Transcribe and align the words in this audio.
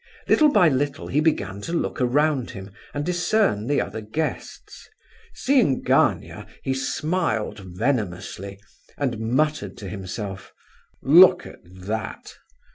Little 0.27 0.49
by 0.51 0.67
little 0.67 1.09
he 1.09 1.19
began 1.19 1.61
to 1.61 1.71
look 1.73 2.01
around 2.01 2.49
him 2.49 2.71
and 2.91 3.05
discern 3.05 3.67
the 3.67 3.79
other 3.79 4.01
guests. 4.01 4.89
Seeing 5.35 5.83
Gania, 5.83 6.47
he 6.63 6.73
smiled 6.73 7.59
venomously 7.59 8.59
and 8.97 9.19
muttered 9.19 9.77
to 9.77 9.87
himself, 9.87 10.53
"Look 11.03 11.45
at 11.45 11.59
that!" 11.63 12.33